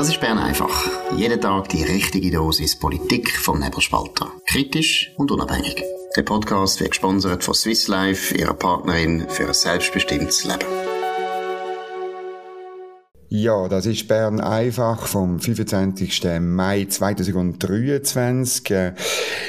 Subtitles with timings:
[0.00, 0.88] Das ist Bern einfach.
[1.14, 4.32] Jeden Tag die richtige Dosis Politik vom Nebelspalter.
[4.46, 5.84] Kritisch und unabhängig.
[6.16, 10.64] Der Podcast wird gesponsert von Swiss Life, ihrer Partnerin für ein selbstbestimmtes Leben.
[13.28, 16.40] Ja, das ist Bern einfach vom 25.
[16.40, 18.70] Mai 2023.
[18.70, 18.94] Äh,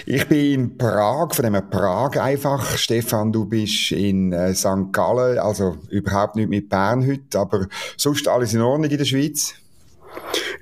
[0.05, 2.77] ich bin in Prag, von dem Prag einfach.
[2.77, 4.91] Stefan, du bist in äh, St.
[4.91, 9.55] Gallen, also überhaupt nicht mit Bern heute, aber sonst alles in Ordnung in der Schweiz?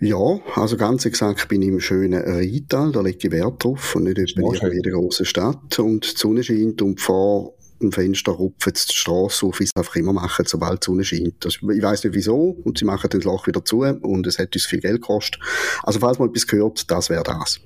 [0.02, 4.04] Ja, also ganz exakt bin ich im schönen Rheintal, da lege ich Wert drauf und
[4.04, 8.74] nicht etwa in jeder grossen Stadt und die Sonne scheint und vor dem Fenster rupfen
[8.74, 11.46] die Straße auf, wie sie einfach immer machen, sobald die Sonne scheint.
[11.46, 14.56] Das, ich weiss nicht wieso und sie machen das Loch wieder zu und es hat
[14.56, 15.42] uns viel Geld gekostet.
[15.84, 17.60] Also falls man etwas gehört, das wäre das.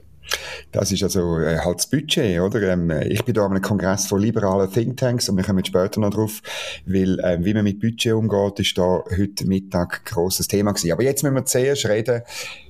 [0.72, 2.62] Das ist also äh, halt das Budget, oder?
[2.73, 6.12] Ähm, ich bin da an einem Kongress von liberalen Thinktanks und wir kommen später noch
[6.12, 6.41] drauf,
[6.86, 10.91] weil äh, wie man mit Budget umgeht, ist da heute Mittag ein grosses Thema gewesen.
[10.91, 12.22] Aber jetzt müssen wir zuerst reden,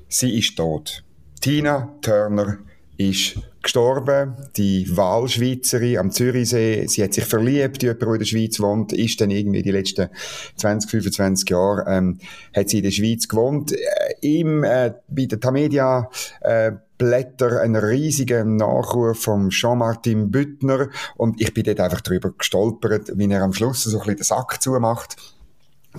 [0.07, 1.03] sie ist tot.
[1.39, 2.59] Tina Turner
[2.97, 6.85] ist gestorben, die Wahlschweizerin am Zürichsee.
[6.87, 10.09] Sie hat sich verliebt, jemand, der in der Schweiz wohnt, ist dann irgendwie die letzten
[10.57, 12.19] 20, 25 Jahre, ähm,
[12.55, 13.71] hat sie in der Schweiz gewohnt.
[13.71, 13.77] Äh,
[14.21, 16.09] ihm, äh, bei der Tamedia,
[16.41, 20.87] äh, Blätter einen riesigen Nachruf vom Jean-Martin Büttner
[21.17, 24.23] und ich bin dort einfach drüber gestolpert, wie er am Schluss so ein bisschen den
[24.23, 25.17] Sack zumacht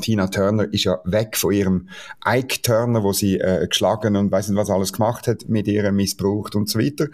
[0.00, 1.88] Tina Turner ist ja weg von ihrem
[2.27, 5.97] Ike Turner, wo sie äh, geschlagen und weiß nicht was alles gemacht hat, mit ihrem
[5.97, 7.06] missbraucht und so weiter.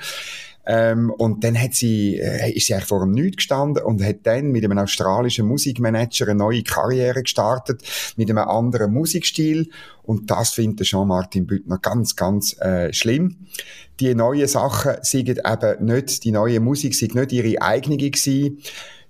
[0.66, 4.18] Ähm, und dann hat sie, äh, ist sie eigentlich vor einem Nichts gestanden und hat
[4.24, 7.82] dann mit einem australischen Musikmanager eine neue Karriere gestartet,
[8.16, 9.70] mit einem anderen Musikstil.
[10.02, 13.36] Und das findet Jean-Martin Büttner ganz, ganz äh, schlimm.
[14.00, 18.58] Die neuen Sachen sind eben nicht, die neue Musik sind nicht ihre eigene gewesen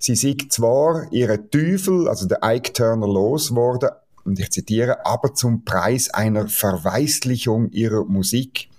[0.02, 3.90] Sie sind zwar ihren Teufel, also der Ike Turner, losgeworden,
[4.24, 8.70] und ich zitiere, aber zum Preis einer Verweislichung ihrer Musik.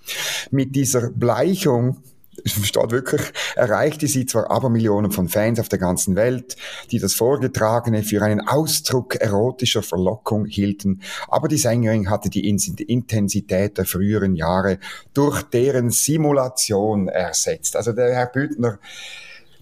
[0.49, 1.97] Mit dieser Bleichung
[2.45, 3.21] steht wirklich,
[3.55, 6.55] erreichte sie zwar Abermillionen von Fans auf der ganzen Welt,
[6.91, 13.77] die das Vorgetragene für einen Ausdruck erotischer Verlockung hielten, aber die Sängerin hatte die Intensität
[13.77, 14.79] der früheren Jahre
[15.13, 17.75] durch deren Simulation ersetzt.
[17.75, 18.79] Also der Herr Büttner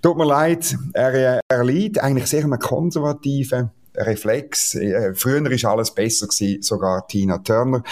[0.01, 4.75] Tut mir leid, er, er liegt eigentlich sehr einem konservativen Reflex.
[4.75, 7.83] Äh, früher war alles besser gewesen, sogar Tina Turner,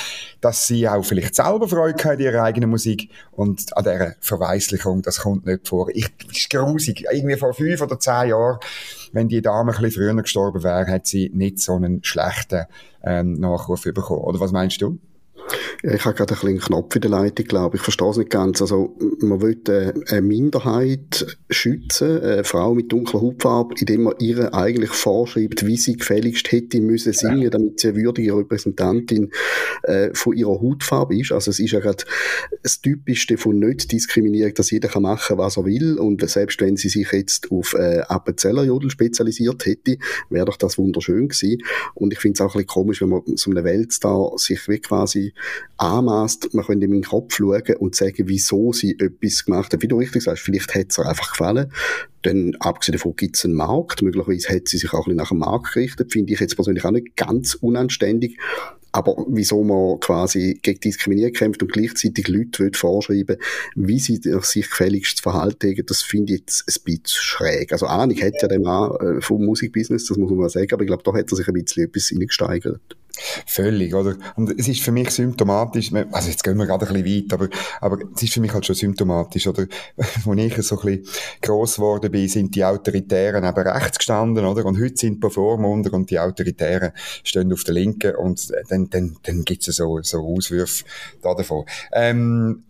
[0.42, 5.20] dass sie auch vielleicht selber Freude hat ihrer eigenen Musik und an dieser Verweislichung, das
[5.20, 5.90] kommt nicht vor.
[5.94, 7.06] Ich, das ist grusig.
[7.12, 8.60] Irgendwie vor fünf oder zehn Jahren,
[9.14, 12.66] wenn die Dame ein bisschen früher gestorben wäre, hat sie nicht so einen schlechten
[13.04, 14.22] ähm, Nachruf bekommen.
[14.22, 15.00] Oder was meinst du?
[15.84, 17.82] Ich habe gerade einen kleinen Knopf in der Leitung, glaube ich.
[17.82, 18.62] Ich verstehe es nicht ganz.
[18.62, 24.54] Also, man will äh, eine Minderheit schützen, eine Frau mit dunkler Hautfarbe, indem man ihr
[24.54, 29.32] eigentlich vorschreibt, wie sie gefälligst hätte müssen singen, damit sie eine würdige Repräsentantin
[29.84, 31.32] äh, von ihrer Hautfarbe ist.
[31.32, 32.04] Also, es ist ja gerade
[32.64, 35.98] das Typischste von Nicht-Diskriminierung, dass jeder kann machen, was er will.
[35.98, 39.98] Und selbst wenn sie sich jetzt auf äh, Appenzellerjodel spezialisiert hätte,
[40.30, 41.64] wäre doch das wunderschön gewesen.
[41.94, 44.80] Und ich finde es auch ein bisschen komisch, wenn man so eine Weltstar sich wie
[44.80, 45.34] quasi
[45.78, 49.82] anmaßt, man könnte in den Kopf schauen und sagen, wieso sie etwas gemacht hat.
[49.82, 51.72] Wie du richtig sagst, vielleicht hat es ihr einfach gefallen.
[52.24, 54.02] Dann, abgesehen davon, gibt es einen Markt.
[54.02, 56.12] Möglicherweise hat sie sich auch ein bisschen nach dem Markt gerichtet.
[56.12, 58.38] Finde ich jetzt persönlich auch nicht ganz unanständig.
[58.92, 63.38] Aber wieso man quasi gegen Diskriminierung kämpft und gleichzeitig Leute will vorschreiben,
[63.76, 67.72] wie sie sich gefälligst verhalten das finde ich jetzt ein bisschen schräg.
[67.72, 70.82] Also Ahnung hat ja der Mann äh, vom Musikbusiness, das muss man mal sagen, aber
[70.82, 72.98] ich glaube, da hat er sich ein bisschen etwas reingesteigert.
[73.46, 74.16] Völlig, oder?
[74.36, 77.50] Und es ist für mich symptomatisch, also jetzt gehen wir gerade ein bisschen weit, aber,
[77.82, 79.66] aber es ist für mich halt schon symptomatisch, oder?
[79.98, 84.66] Als ich so ein bisschen gross geworden bin, sind die Autoritären eben rechts gestanden, oder?
[84.66, 86.92] Und heute sind Performer und die Autoritären
[87.24, 90.84] stehen auf der Linken und dann, dann, dann gibt's so, so Auswürfe
[91.22, 91.66] da davon.
[91.94, 92.64] Ähm,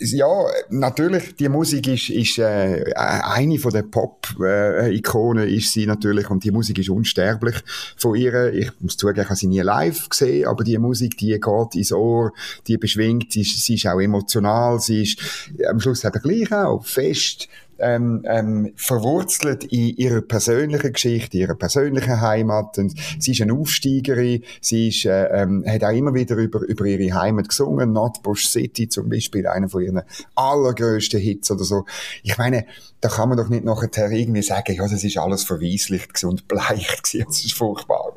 [0.00, 6.44] ja, natürlich, die Musik ist, ist äh, eine von den Pop-Ikonen ist sie natürlich und
[6.44, 7.56] die Musik ist unsterblich
[7.96, 8.52] von ihr.
[8.52, 11.92] Ich muss zugeben, ich habe sie nie live gesehen, aber die Musik, die geht ins
[11.92, 12.32] Ohr,
[12.66, 15.18] die beschwingt, sie ist, sie ist auch emotional, sie ist
[15.66, 22.20] am Schluss eben gleich auch fest ähm, ähm, verwurzelt in ihrer persönlichen Geschichte, ihrer persönlichen
[22.20, 22.78] Heimat.
[22.78, 26.84] Und sie ist eine Aufsteigerin, sie ist, äh, ähm, hat auch immer wieder über, über
[26.84, 27.92] ihre Heimat gesungen.
[27.92, 30.02] Notbush City zum Beispiel, einer von ihren
[30.34, 31.84] allergrößten Hits oder so.
[32.22, 32.66] Ich meine,
[33.00, 37.02] da kann man doch nicht nachher irgendwie sagen, ja, das ist alles verweislicht und bleicht
[37.02, 38.16] gewesen, das ist furchtbar.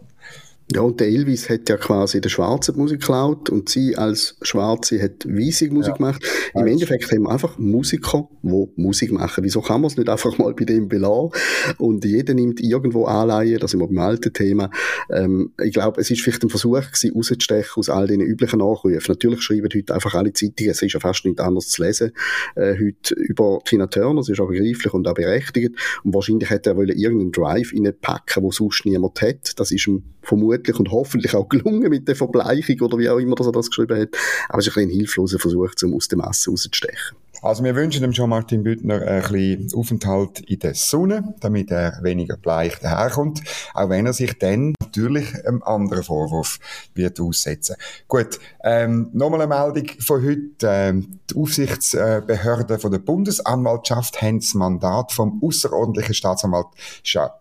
[0.73, 4.99] Ja, und der Elvis hat ja quasi der Schwarze Musik geklaut und sie als Schwarze
[4.99, 5.97] hat weisse Musik ja.
[5.97, 6.25] gemacht.
[6.55, 9.43] Im Endeffekt haben wir einfach Musiker, die Musik machen.
[9.43, 11.29] Wieso kann man es nicht einfach mal bei dem belassen?
[11.77, 14.71] Und jeder nimmt irgendwo Anleihen, das sind wir beim alten Thema.
[15.11, 19.03] Ähm, ich glaube, es ist vielleicht ein Versuch gewesen, rauszustechen aus all den üblichen Nachrufen.
[19.07, 22.11] Natürlich schreiben heute einfach alle Zeitungen, es ist ja fast nicht anders zu lesen,
[22.55, 25.75] äh, heute über Tina Turner, das ist auch begreiflich und auch berechtigt.
[26.03, 29.59] Und wahrscheinlich hätte er irgendeinen Drive reinpacken, wo sonst niemand hat.
[29.59, 33.35] Das ist ihm vermutlich und hoffentlich auch gelungen mit der Verbleichung oder wie auch immer,
[33.35, 34.09] dass er das geschrieben hat.
[34.49, 37.17] Aber es ist ein, hilfloser Versuch, um aus der Masse rauszustechen.
[37.41, 42.37] Also wir wünschen dem Jean-Martin Büttner ein bisschen Aufenthalt in der Sonne, damit er weniger
[42.37, 43.41] bleich daherkommt,
[43.73, 46.59] auch wenn er sich dann natürlich einem anderen Vorwurf
[46.93, 47.75] wird aussetzen.
[48.07, 50.45] Gut, ähm, nochmal eine Meldung von heute.
[50.63, 56.67] Ähm, die Aufsichtsbehörden von der Bundesanwaltschaft haben das Mandat vom außerordentlichen Staatsanwalt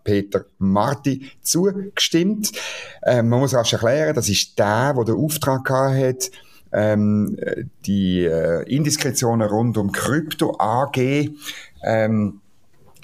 [0.03, 2.51] Peter Marti zugestimmt.
[3.03, 6.31] Ähm, man muss rasch erklären, das ist der, der den Auftrag hat,
[6.71, 7.37] ähm,
[7.85, 11.29] die äh, Indiskretionen rund um Krypto AG
[11.83, 12.41] ähm,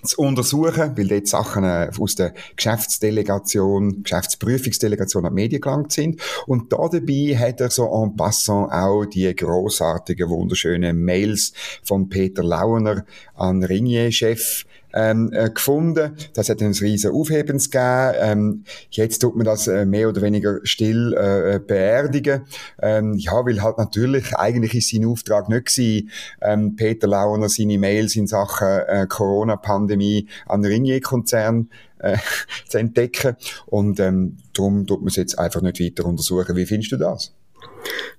[0.04, 6.22] zu untersuchen, weil dort Sachen äh, aus der Geschäftsdelegation, Geschäftsprüfungsdelegation an die Medien gelangt sind.
[6.48, 11.54] Und da dabei hat er so en passant auch die großartigen, wunderschönen Mails
[11.84, 13.06] von Peter Launer
[13.36, 16.16] an Ringier-Chef ähm, äh, gefunden.
[16.34, 18.14] Das hat ein riesen Aufhebens gegeben.
[18.20, 22.42] Ähm, jetzt tut man das äh, mehr oder weniger still äh, beerdigen.
[22.82, 26.10] Ähm, ja, weil halt natürlich, eigentlich ist sein Auftrag nicht gewesen,
[26.42, 32.18] ähm, Peter Launer seine Mails in Sachen äh, Corona-Pandemie an Ringier-Konzern äh,
[32.68, 33.36] zu entdecken.
[33.66, 36.56] Und ähm, darum tut man es jetzt einfach nicht weiter untersuchen.
[36.56, 37.34] Wie findest du das?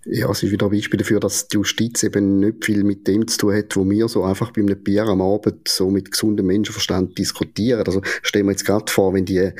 [0.04, 3.28] Ja, es ist wieder ein Beispiel dafür, dass die Justiz eben nicht viel mit dem
[3.28, 6.46] zu tun hat, wo wir so einfach bei einem Bier am Abend so mit gesundem
[6.46, 7.84] Menschenverstand diskutieren.
[7.86, 9.52] Also stellen wir jetzt gerade vor, wenn die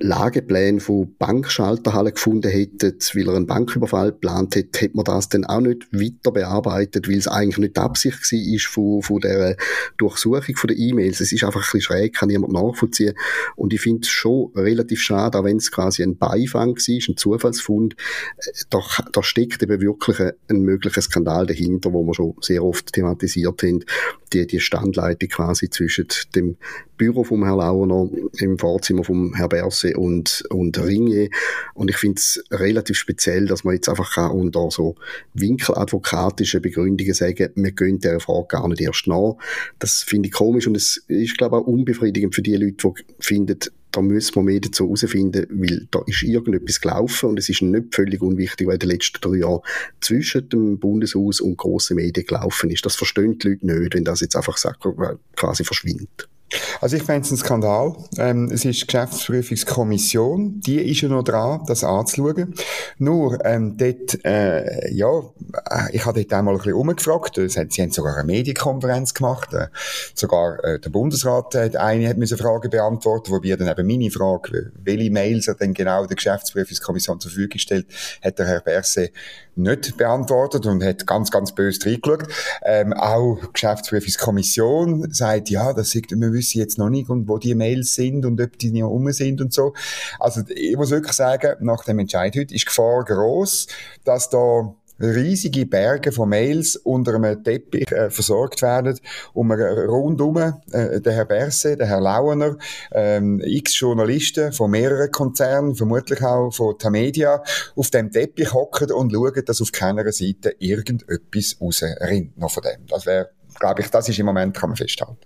[0.00, 5.44] Lagepläne von Bankschalterhallen gefunden hätten, weil er einen Banküberfall geplant hätte, hätte man das dann
[5.44, 9.56] auch nicht weiter bearbeitet, weil es eigentlich nicht die Absicht war von, von der
[9.96, 11.20] Durchsuchung den E-Mails.
[11.20, 13.14] Es ist einfach ein bisschen schräg, kann niemand nachvollziehen.
[13.56, 17.16] Und ich finde es schon relativ schade, auch wenn es quasi ein Beifang war, ein
[17.16, 17.96] Zufallsfund,
[18.70, 18.80] da,
[19.12, 23.84] da steckt eben wirklich ein, möglicher Skandal dahinter, wo wir schon sehr oft thematisiert haben,
[24.32, 26.56] die, die Standleitung quasi zwischen dem
[26.96, 31.30] Büro vom Herrn Launer im Vorzimmer vom Herrn Berse und, und Ringier.
[31.74, 34.96] Und ich finde es relativ speziell, dass man jetzt einfach kann unter so
[35.34, 39.36] winkeladvokatischen Begründungen sagen, wir gehen dieser Frage gar nicht erst nach.
[39.78, 43.04] Das finde ich komisch und es ist, glaube ich, auch unbefriedigend für die Leute, die
[43.20, 43.58] finden,
[43.90, 47.94] da müssen wir mehr dazu herausfinden, weil da ist irgendetwas gelaufen und es ist nicht
[47.94, 49.60] völlig unwichtig, weil in den letzten drei Jahren
[50.00, 52.84] zwischen dem Bundeshaus und grossen Medien gelaufen ist.
[52.84, 54.58] Das verstehen die Leute nicht, wenn das jetzt einfach
[55.36, 56.28] quasi verschwindet.
[56.80, 57.94] Also ich fände es ein Skandal.
[58.16, 62.54] Ähm, es ist die Geschäftsprüfungskommission, die ist ja noch dran, das anzuschauen.
[62.98, 65.18] Nur, ähm, dort, äh, ja,
[65.70, 67.34] äh, ich habe dort einmal ein bisschen umgefragt.
[67.36, 69.52] Sie haben sogar eine Medienkonferenz gemacht.
[69.52, 69.68] Äh,
[70.14, 74.72] sogar äh, der Bundesrat hat eine hat eine Frage beantworten, wobei dann eben meine Frage,
[74.82, 77.86] welche Mails er denn genau der Geschäftsprüfungskommission zur Verfügung stellt,
[78.22, 79.10] hat der Herr Berse
[79.58, 82.28] nicht beantwortet und hat ganz, ganz böse reingeschaut.
[82.62, 87.38] Ähm, auch die Geschäftsprüfungskommission sagt, ja, das sieht, wir wissen jetzt noch nicht, und wo
[87.38, 89.74] die Mails sind und ob die noch um sind und so.
[90.18, 93.66] Also, ich muss wirklich sagen, nach dem Entscheid heute ist die Gefahr groß,
[94.04, 98.98] dass da riesige Berge von Mails unter einem Teppich äh, versorgt werden,
[99.32, 102.56] um rundum äh, der Herr Berse, der Herr Lauener,
[102.92, 107.42] ähm, x Journalisten von mehreren Konzernen, vermutlich auch von Tamedia,
[107.76, 112.86] auf dem Teppich hocken und schauen, dass auf keiner Seite irgendetwas rausrinnt noch von dem.
[112.88, 115.18] Das wäre, glaube ich, das ist im Moment, kann man festhalten.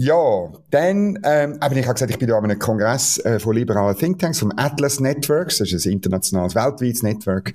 [0.00, 3.56] Ja, dann, ähm, aber ich habe gesagt, ich bin da an einem Kongress äh, von
[3.56, 7.52] liberalen Thinktanks, vom Atlas Networks, das ist ein internationales, weltweites Network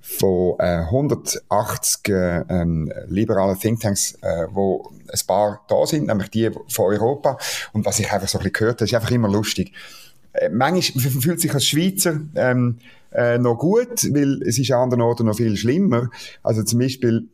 [0.00, 6.52] von äh, 180 äh, ähm, liberalen Thinktanks, äh, wo ein paar da sind, nämlich die
[6.68, 7.38] von Europa.
[7.72, 9.72] Und was ich einfach so ein bisschen gehört habe, ist einfach immer lustig.
[10.32, 12.78] Äh, manchmal fühlt sich als Schweizer ähm,
[13.10, 16.08] äh, noch gut, weil es ist an anderen Orten noch viel schlimmer.
[16.44, 17.26] Also zum Beispiel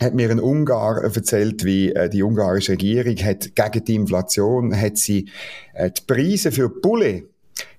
[0.00, 4.98] hat mir ein Ungar erzählt, wie äh, die ungarische Regierung hat gegen die Inflation hat
[4.98, 5.30] sie
[5.74, 7.24] äh, die Preise für Bulle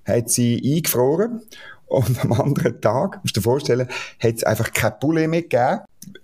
[0.04, 1.42] hat sie eingefroren
[1.88, 3.88] und am anderen Tag, musst du dir vorstellen,
[4.20, 5.80] hat es einfach kein Poulet mehr gegeben.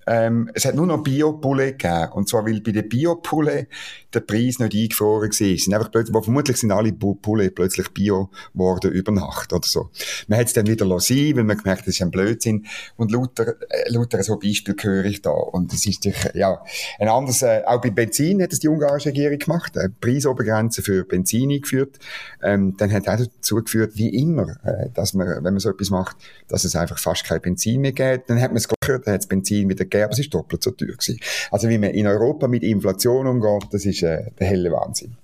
[0.06, 2.12] ähm, es hat nur noch Bio-Poulet gegeben.
[2.12, 3.68] Und zwar, weil bei den Bio-Poulet
[4.14, 5.58] der Preis nicht eingefroren war.
[5.58, 9.90] Sind einfach plötzlich, vermutlich sind alle Poulet plötzlich Bio geworden über Nacht oder so.
[10.28, 12.66] Man hat es dann wieder lassen, weil man gemerkt hat, das ist ein Blödsinn.
[12.96, 15.30] Und lauter, äh, lauter so Beispiel höre ich da.
[15.30, 16.04] Und das ist
[16.34, 16.62] ja,
[16.98, 21.04] ein anderes, äh, auch bei Benzin hat es die ungarische Regierung gemacht, eine Preisobergrenze für
[21.04, 21.98] Benzin eingeführt.
[22.42, 25.90] Ähm, dann hat auch dazu geführt, wie immer, äh, dass man, wenn man so etwas
[25.90, 26.16] macht,
[26.48, 28.30] dass es einfach fast kein Benzin mehr gibt.
[28.30, 30.62] Dann hat man es gehört, dann hat es Benzin wieder gegeben, aber es ist doppelt
[30.62, 31.18] so teuer gewesen.
[31.50, 35.16] Also wie man in Europa mit Inflation umgeht, das ist äh, der helle Wahnsinn.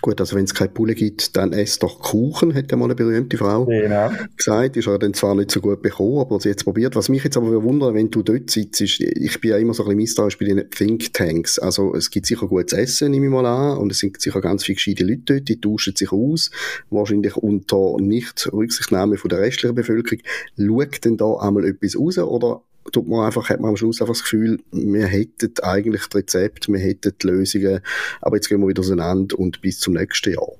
[0.00, 2.94] Gut, also wenn es keine Pulle gibt, dann ess doch Kuchen, hat ja mal eine
[2.94, 4.10] berühmte Frau genau.
[4.36, 4.76] gesagt.
[4.76, 6.94] Ist er dann zwar nicht so gut bekommen, aber sie jetzt probiert.
[6.94, 9.82] Was mich jetzt aber wundert, wenn du dort sitzt, ist, ich bin ja immer so
[9.82, 11.58] ein bisschen misstrauisch bei den Thinktanks.
[11.58, 14.64] Also es gibt sicher gutes Essen, nehme ich mal an, und es sind sicher ganz
[14.64, 16.52] viele gescheite Leute dort, die tauschen sich aus,
[16.90, 20.22] wahrscheinlich unter nicht Rücksichtnahme von der restlichen Bevölkerung.
[20.56, 24.14] Schaut denn da einmal etwas raus, oder tut man einfach, hat man am Schluss einfach
[24.14, 27.80] das Gefühl, wir hätten eigentlich das Rezept, wir hätten die Lösungen,
[28.20, 30.52] aber jetzt gehen wir wieder auseinander und bis zum nächsten Jahr.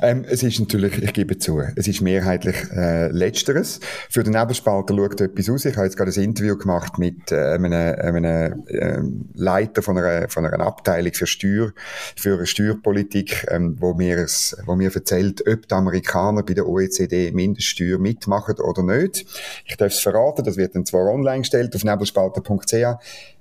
[0.00, 3.80] Ähm, es ist natürlich, ich gebe zu, es ist mehrheitlich äh, Letzteres.
[4.10, 5.64] Für den Nebelspalter schaut etwas aus.
[5.64, 8.98] Ich habe jetzt gerade ein Interview gemacht mit äh, einem, einem äh,
[9.34, 11.72] Leiter von einer, von einer Abteilung für Steuer,
[12.16, 14.26] für Steuerpolitik, ähm, wo, mir
[14.66, 19.26] wo mir erzählt, ob die Amerikaner bei der OECD Mindeststeuer mitmachen oder nicht.
[19.66, 22.72] Ich darf es verraten, das wird dann zwar online gestellt auf nebelspalter.ch.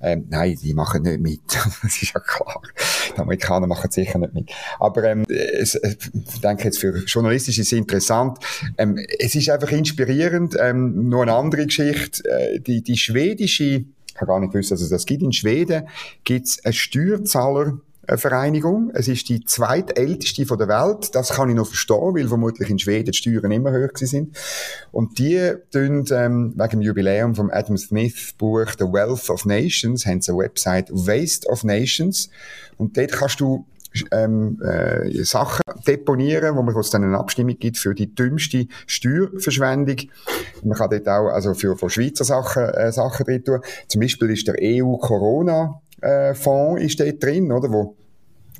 [0.01, 1.41] Ähm, nein, die machen nicht mit.
[1.81, 2.61] das ist ja klar.
[3.15, 4.51] Die Amerikaner machen sicher nicht mit.
[4.79, 5.75] Aber ähm, es,
[6.13, 8.39] ich denke jetzt für journalistisch ist es interessant.
[8.77, 10.55] Ähm, es ist einfach inspirierend.
[10.59, 12.23] Ähm, nur eine andere Geschichte.
[12.29, 15.23] Äh, die, die schwedische, ich habe gar nicht gewusst, dass es das gibt.
[15.23, 15.87] In Schweden
[16.23, 17.79] gibt es eine Steuerzahler,
[18.17, 18.91] Vereinigung.
[18.93, 21.13] Es ist die zweitälteste von der Welt.
[21.13, 24.35] Das kann ich noch verstehen, weil vermutlich in Schweden die Steuern immer höher sind.
[24.91, 30.05] Und die tun ähm, wegen dem Jubiläum vom Adam Smith Buch The Wealth of Nations,
[30.05, 32.29] haben sie eine Website Waste of Nations.
[32.77, 33.65] Und dort kannst du
[34.11, 39.97] ähm, äh, Sachen deponieren, wo man dann eine Abstimmung gibt für die dümmste Steuerverschwendung.
[40.63, 43.59] Man kann dort auch also für, für Schweizer Sachen, äh, Sachen drin tun.
[43.87, 47.95] Zum Beispiel ist der EU-Corona-Fonds ist dort drin, oder, wo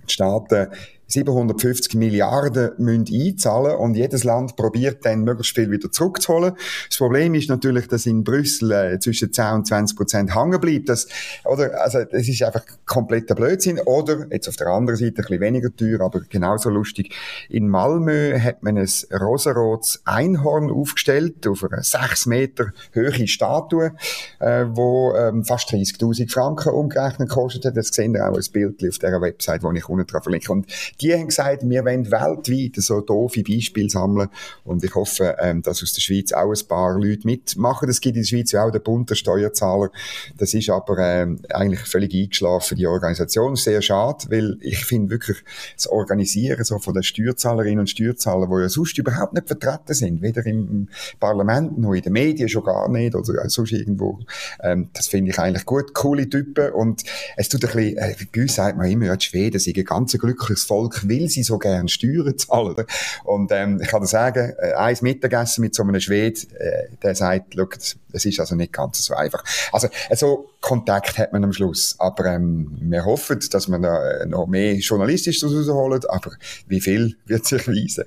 [0.08, 0.68] die Staaten
[1.12, 6.54] 750 Milliarden müssen einzahlen und jedes Land probiert dann möglichst viel wieder zurückzuholen.
[6.90, 10.90] Das Problem ist natürlich, dass in Brüssel äh, zwischen 10 und 20 Prozent hängen bleibt.
[10.90, 11.08] Das,
[11.46, 13.80] oder, also, das ist einfach kompletter Blödsinn.
[13.80, 17.14] Oder, jetzt auf der anderen Seite ein bisschen weniger teuer, aber genauso lustig.
[17.50, 18.90] In Malmö hat man ein
[19.20, 23.94] rosarotes Einhorn aufgestellt, auf einer 6 Meter hohe Statue,
[24.40, 27.78] äh, wo ähm, fast 30.000 Franken umgerechnet kostet hat.
[27.78, 30.52] Das sehen wir auch als Bild auf dieser Website, wo ich unten drauf verlinke.
[30.52, 30.68] Und
[31.02, 34.30] die haben gesagt, wir wollen weltweit so doofe Beispiele sammeln
[34.64, 37.90] und ich hoffe, ähm, dass aus der Schweiz auch ein paar Leute mitmachen.
[37.90, 39.90] Es gibt in der Schweiz auch den bunten Steuerzahler.
[40.38, 43.56] Das ist aber ähm, eigentlich völlig eingeschlafen, die Organisation.
[43.56, 45.38] Sehr schade, weil ich finde wirklich
[45.76, 50.22] das Organisieren so von den Steuerzahlerinnen und Steuerzahlern, die ja sonst überhaupt nicht vertreten sind,
[50.22, 50.88] weder im
[51.20, 54.20] Parlament noch in den Medien schon gar nicht oder sonst irgendwo.
[54.62, 55.94] Ähm, das finde ich eigentlich gut.
[55.94, 57.04] Coole Typen und
[57.38, 59.86] es tut ein bisschen, äh, bei uns sagt man immer, ja, die Schweden sind ein
[59.86, 62.86] ganz glückliches Volk Volk will sie so gern Steuern zahlen.
[63.24, 67.16] Und ähm, ich kann dir sagen, äh, eins Mittagessen mit so einem Schwed, äh, der
[67.16, 69.44] sagt, look, es ist also nicht ganz so einfach.
[69.72, 71.96] Also äh, so Kontakt hat man am Schluss.
[72.00, 76.32] Aber ähm, wir hoffen, dass man da noch mehr journalistisch rausholt, aber
[76.68, 78.06] wie viel wird sich weisen.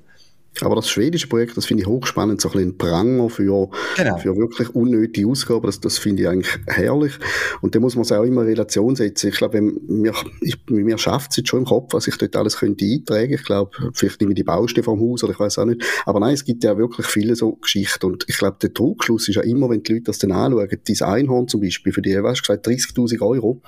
[0.61, 4.19] Aber das schwedische Projekt, das finde ich hochspannend, so ein bisschen Pranger für, genau.
[4.19, 7.13] für wirklich unnötige Ausgaben, das, das finde ich eigentlich herrlich.
[7.61, 9.31] Und da muss man es auch immer in Relation setzen.
[9.31, 12.59] Ich glaube, mir, ich, mir schafft es jetzt schon im Kopf, was ich dort alles
[12.59, 13.33] könnte eintragen.
[13.33, 15.83] Ich glaube, vielleicht nehme ich die Baustelle vom Haus oder ich weiß auch nicht.
[16.07, 18.07] Aber nein, es gibt ja wirklich viele so Geschichten.
[18.07, 21.03] Und ich glaube, der Druckschluss ist ja immer, wenn die Leute das dann anschauen, dieses
[21.03, 23.61] Einhorn zum Beispiel, für die, weißt du, gesagt, 30.000 Euro,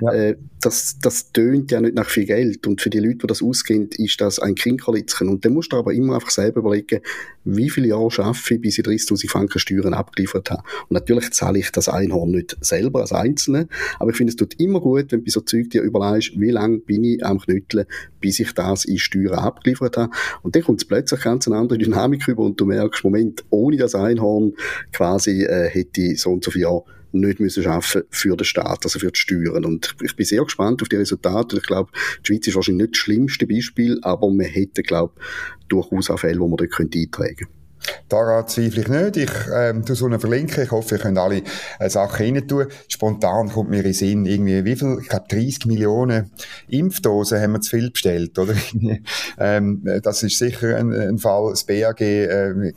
[0.00, 0.12] ja.
[0.12, 2.66] äh, das, das tönt ja nicht nach viel Geld.
[2.66, 5.28] Und für die Leute, die das ausgehen, ist das ein Kinkerlitzchen.
[5.28, 7.00] Und dann musst du aber immer einfach selber überlegen,
[7.44, 10.62] wie viele Jahre schaffe ich, bis ich 30.000 Franken Steuern abgeliefert habe.
[10.88, 14.60] Und natürlich zahle ich das Einhorn nicht selber als Einzelne, aber ich finde, es tut
[14.60, 17.86] immer gut, wenn du bei so Zeug dir überlegst, wie lange bin ich am Knütteln,
[18.20, 20.12] bis ich das in Steuern abgeliefert habe.
[20.42, 23.78] Und dann kommt es plötzlich ganz eine andere Dynamik rüber und du merkst, Moment, ohne
[23.78, 24.52] das Einhorn
[24.92, 28.84] quasi äh, hätte ich so und so viele Jahre nicht müssen arbeiten für den Staat,
[28.84, 29.64] also für die Steuern.
[29.64, 31.56] Und ich bin sehr gespannt auf die Resultate.
[31.56, 31.90] Ich glaube,
[32.20, 36.18] die Schweiz ist wahrscheinlich nicht das schlimmste Beispiel, aber man hätte, glaube ich, durchaus auch
[36.18, 37.59] Fälle, wo man dort eintragen könnte.
[38.08, 39.16] Daran zweifle ich nicht.
[39.16, 40.64] Ich ähm, tue so eine verlinken.
[40.64, 41.42] Ich hoffe, ihr könnt alle
[41.78, 42.66] äh, Sachen rein tun.
[42.88, 44.98] Spontan kommt mir in den Sinn, irgendwie, wie viel?
[45.00, 46.30] Ich glaube, 30 Millionen
[46.68, 48.54] Impfdosen haben wir zu viel bestellt, oder?
[49.38, 51.50] ähm, das ist sicher ein, ein Fall.
[51.50, 52.72] Das BAG äh,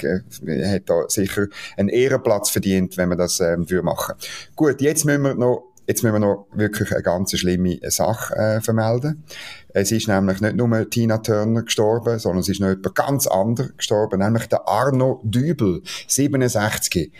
[0.65, 4.15] hat da sicher einen Ehrenplatz verdient, wenn man das ähm, machen.
[4.55, 8.61] Gut, jetzt müssen wir noch Jetzt müssen wir noch wirklich eine ganz schlimme Sache äh,
[8.61, 9.23] vermelden.
[9.69, 13.75] Es ist nämlich nicht nur Tina Turner gestorben, sondern es ist noch jemand ganz anderes
[13.75, 17.11] gestorben, nämlich der Arno Dübel, 67.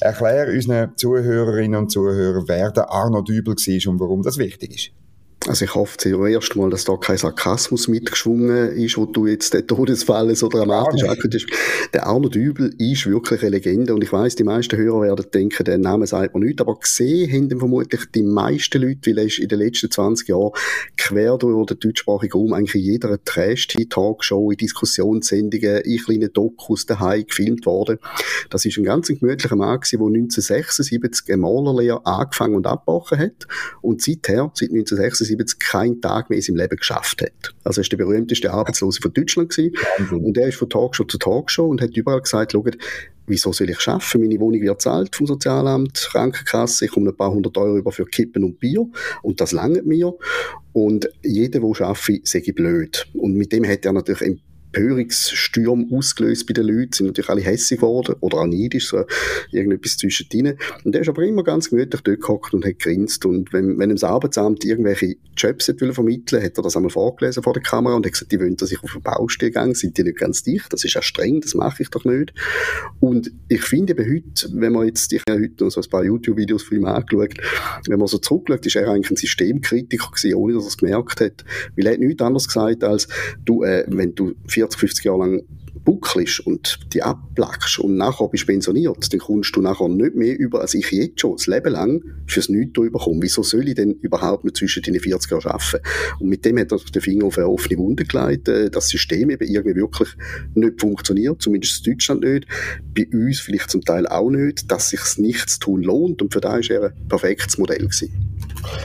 [0.00, 4.90] Erklär unseren Zuhörerinnen und Zuhörern, wer der Arno Dübel war und warum das wichtig ist.
[5.50, 9.66] Also ich hoffe zuerst mal, dass da kein Sarkasmus mitgeschwungen ist, wo du jetzt den
[9.66, 11.92] Todesfall so dramatisch ja, angekündigt hast.
[11.92, 15.64] Der Arno Dübel ist wirklich eine Legende und ich weiß, die meisten Hörer werden denken,
[15.64, 19.24] der Name sagt man nicht, aber gesehen haben ihn vermutlich die meisten Leute, weil er
[19.24, 20.52] ist in den letzten 20 Jahren
[20.96, 27.26] quer durch den deutschsprachigen Raum eigentlich in jeder Trash-Talkshow, in Diskussionssendungen, in kleinen Dokus daheim
[27.26, 27.98] gefilmt worden.
[28.50, 33.48] Das ist ein ganz gemütlicher Mann gewesen, der 1976 eine Malerlehre angefangen und abgebrochen hat
[33.82, 37.54] und seither, seit 1976 1977 keinen Tag mehr in seinem Leben geschafft hat.
[37.64, 39.74] Also er ist der berühmteste Arbeitslose von Deutschland gewesen.
[40.10, 42.76] Und er ist von Talkshow zu Talkshow und hat überall gesagt, schaut,
[43.26, 44.20] wieso soll ich schaffen?
[44.20, 48.04] Meine Wohnung wird zahlt vom Sozialamt, Krankenkasse, ich komme ein paar hundert Euro über für
[48.04, 48.86] Kippen und Bier
[49.22, 50.12] und das langt mir.
[50.72, 53.06] Und jeder, der arbeitet, sage ich blöd.
[53.14, 54.38] Und mit dem hat er natürlich
[54.72, 59.04] Empörungssturm ausgelöst bei den Leuten, sind natürlich alle hässig geworden oder auch neidisch, so
[59.50, 60.56] irgendetwas zwischendrin.
[60.84, 63.90] Und er ist aber immer ganz gemütlich dort gehockt und hat grinst und wenn, wenn
[63.90, 67.94] ihm das Arbeitsamt irgendwelche Jobs hat vermitteln hat er das einmal vorgelesen vor der Kamera
[67.94, 70.42] und hat gesagt, die wollen, dass ich auf den Baustelle gehe, sind die nicht ganz
[70.42, 72.32] dicht, das ist ja streng, das mache ich doch nicht.
[73.00, 76.04] Und ich finde eben heute, wenn man jetzt, ich habe heute noch so ein paar
[76.04, 77.34] YouTube-Videos von ihm angeschaut,
[77.86, 81.20] wenn man so zurückschaut, ist er eigentlich ein Systemkritiker gewesen, ohne dass er es gemerkt
[81.20, 81.44] hat,
[81.76, 83.08] weil er hat nichts anderes gesagt als,
[83.44, 85.42] du, äh, wenn du 40, 50 Jahre lang
[85.84, 90.60] buckelst und die abplackst und nachher bist pensioniert, dann kommst du nachher nicht mehr über,
[90.60, 93.22] als ich jetzt schon, das Leben lang fürs Nichts überkommen.
[93.22, 95.84] Wieso soll ich denn überhaupt noch zwischen den 40 Jahren arbeiten?
[96.20, 99.30] Und mit dem hat er den Finger auf eine offene Wunde gelegt, äh, das System
[99.30, 100.08] eben irgendwie wirklich
[100.54, 102.46] nicht funktioniert, zumindest in Deutschland nicht,
[102.94, 106.58] bei uns vielleicht zum Teil auch nicht, dass sich nichts tun lohnt und für da
[106.58, 108.30] ist er ein perfektes Modell gewesen.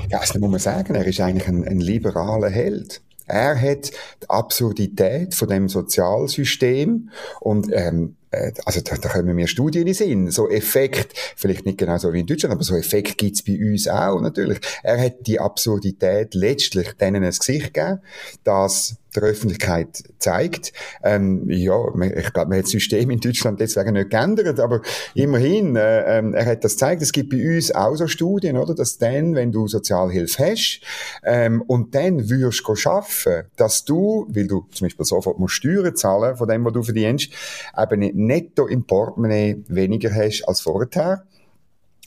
[0.10, 3.02] Ja, das muss man sagen, er ist eigentlich ein, ein liberaler Held.
[3.28, 9.48] Er hat die Absurdität von dem Sozialsystem und ähm, äh, also da, da kommen mir
[9.48, 10.32] Studien in Sinn.
[10.32, 13.88] So Effekt, vielleicht nicht genau so wie in Deutschland, aber so Effekt gibt's bei uns
[13.88, 14.60] auch natürlich.
[14.84, 18.02] Er hat die Absurdität letztlich denen ein Gesicht gegeben,
[18.44, 20.74] dass der Öffentlichkeit zeigt.
[21.04, 21.78] Ähm, ja,
[22.16, 24.82] ich glaube, man hat das System in Deutschland deswegen nicht geändert, aber
[25.14, 27.02] immerhin, äh, äh, er hat das gezeigt.
[27.02, 30.82] Es gibt bei uns auch so Studien, oder, dass dann, wenn du Sozialhilfe hast
[31.24, 35.96] ähm, und dann würdest du arbeiten, dass du, weil du zum Beispiel sofort musst Steuern
[35.96, 37.32] zahlen von dem, was du verdienst,
[37.78, 41.26] eben netto im Portemonnaie weniger hast als vorher.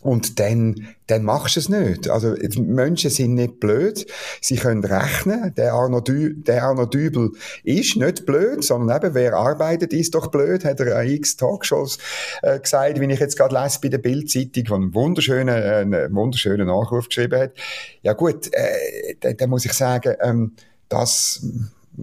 [0.01, 2.09] Und dann, dann machst du es nicht.
[2.09, 4.07] Also, Menschen sind nicht blöd.
[4.41, 5.53] Sie können rechnen.
[5.57, 7.33] Der Arno, Dü der Arno Dübel
[7.65, 11.99] ist nicht blöd, sondern eben, wer arbeitet, ist doch blöd, hat er an x Talkshows
[12.43, 16.15] äh, gesagt, wie ich jetzt gerade lese bei der Bildzeitung, wo einen wunderschönen, äh, einen
[16.15, 17.53] wunderschönen Nachruf geschrieben hat.
[18.03, 20.53] Ja gut, äh, da, da muss ich sagen, ähm,
[20.89, 21.45] das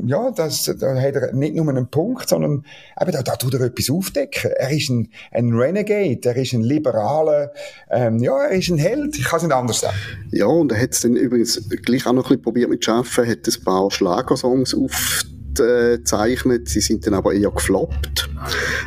[0.03, 2.65] ja, das, da hat er nicht nur einen Punkt, sondern
[2.99, 4.51] eben, da, da tut er etwas aufdecken.
[4.51, 7.51] Er ist ein, ein Renegade, er ist ein liberaler,
[7.89, 9.95] ähm, ja, er ist ein Held, ich kann es nicht anders sagen.
[10.31, 13.27] Ja, und er hat es dann übrigens gleich auch noch ein bisschen probiert mit Schaffen,
[13.27, 18.24] hat ein paar Schlagersongs auf gezeichnet, sie sind dann aber eher gefloppt.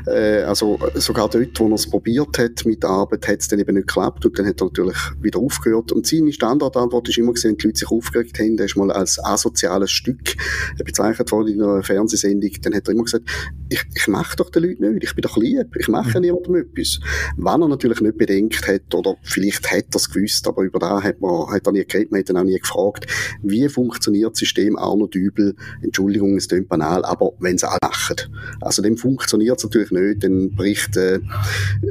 [0.06, 3.58] Äh, also sogar dort, wo er es probiert hat mit der Arbeit, hat es dann
[3.58, 5.92] eben nicht geklappt und dann hat er natürlich wieder aufgehört.
[5.92, 9.22] Und seine Standardantwort ist immer gesehen, die Leute sich aufgeregt haben, der ist mal als
[9.22, 10.36] asoziales Stück
[10.84, 13.24] bezeichnet worden in einer Fernsehsendung, dann hat er immer gesagt,
[13.68, 16.56] ich, ich mache doch den Leuten nicht, ich bin doch lieb, ich mache ja niemandem
[16.56, 17.00] etwas.
[17.36, 21.02] Wenn er natürlich nicht bedenkt hat, oder vielleicht hat er es gewusst, aber über da
[21.02, 23.06] hat man hat er nie geredet, man hat ihn auch nie gefragt,
[23.42, 28.16] wie funktioniert das System Arno Dübel, Entschuldigung, es klingt banal, aber wenn sie alle machen.
[28.60, 31.20] Also dem funktioniert es natürlich nicht, dann bricht äh,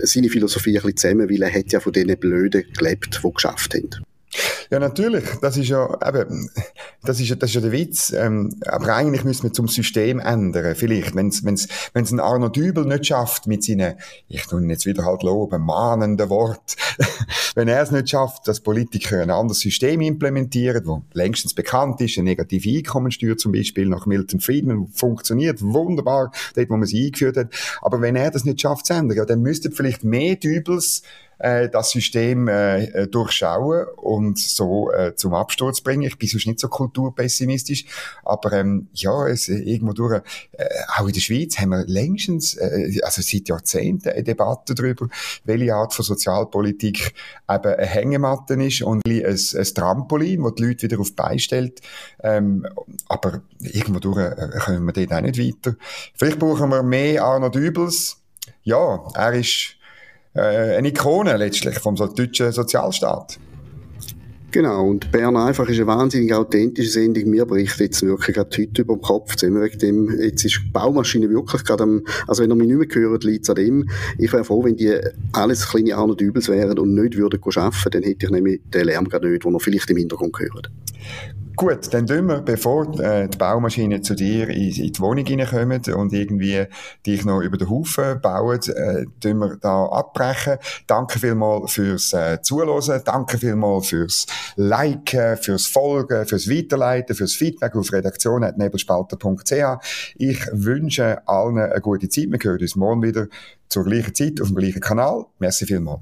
[0.03, 3.73] seine Philosophie ein bisschen zusammen, weil er hat ja von diesen Blöden gelebt, die geschafft
[3.73, 3.89] haben.
[4.69, 5.23] Ja, natürlich.
[5.41, 6.49] Das ist ja, eben,
[7.03, 8.11] das ist, das ist ja der Witz.
[8.11, 10.75] Ähm, aber eigentlich müssen wir zum System ändern.
[10.75, 13.95] Vielleicht, wenn es ein Arno Dübel nicht schafft mit seinen,
[14.27, 16.75] ich tue ihn jetzt wieder halt loben, mahnenden Wort.
[17.55, 22.17] wenn er es nicht schafft, dass Politiker ein anderes System implementieren, wo längstens bekannt ist,
[22.17, 27.37] eine negative Einkommensteuer zum Beispiel nach Milton Friedman, funktioniert wunderbar, dort, wo man sie eingeführt
[27.37, 27.49] hat.
[27.81, 31.03] Aber wenn er das nicht schafft zu ändern, ja, dann müssten vielleicht mehr Dübels
[31.39, 36.03] äh, das System äh, durchschauen und so äh, zum Absturz bringen.
[36.03, 37.85] Ich bin sonst nicht so kulturpessimistisch,
[38.23, 40.21] aber ähm, ja, es, irgendwo durch,
[40.53, 40.65] äh,
[40.97, 45.07] auch in der Schweiz haben wir längstens, äh, also seit Jahrzehnten, eine Debatte darüber,
[45.43, 47.13] welche Art von Sozialpolitik
[47.49, 51.81] eben eine Hängematte ist und ein, ein Trampolin, wo die Leute wieder auf stellt.
[52.23, 52.65] Ähm,
[53.07, 55.75] aber irgendwo durch äh, kommen wir dort auch nicht weiter.
[56.15, 58.17] Vielleicht brauchen wir mehr Arno Dübels.
[58.63, 59.76] Ja, er ist äh,
[60.37, 63.39] eine Ikone letztlich vom so deutschen Sozialstaat.
[64.49, 67.29] Genau, und Bern einfach ist eine wahnsinnig authentische Sendung.
[67.29, 70.71] Mir bricht jetzt wirklich gerade heute über den Kopf zusammen wegen dem, jetzt ist die
[70.71, 73.89] Baumaschine wirklich gerade am, also wenn ihr mich nicht mehr hört, liegt es an dem.
[74.17, 74.97] Ich wäre froh, wenn die
[75.33, 79.09] alles kleine Arnold Übels wären und nicht würden arbeiten, dann hätte ich nämlich den Lärm
[79.09, 80.71] gerade nicht, den ihr vielleicht im Hintergrund hört.
[81.57, 86.13] Gut, dann tun wir, bevor äh, die Baumaschine zu dir in, die Wohnung reinkommen und
[86.13, 86.67] irgendwie
[87.03, 90.57] dich noch über den Haufen bauen, äh, tun wir da abbrechen.
[90.85, 97.75] Danke vielmals fürs äh, Zuhören, danke vielmals fürs Liken, fürs Folgen, fürs Weiterleiten, fürs Feedback
[97.75, 100.13] auf redaktion.nebelspalter.ch.
[100.15, 102.27] Ich wünsche allen eine gute Zeit.
[102.29, 103.25] Wir hören uns morgen wieder
[103.67, 105.25] zur gleichen Zeit auf dem gleichen Kanal.
[105.39, 106.01] Merci vielmals.